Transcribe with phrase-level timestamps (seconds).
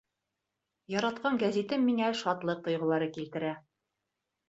[0.93, 3.57] Яратҡан гәзитем миңә шатлыҡ тойғолары килтерә.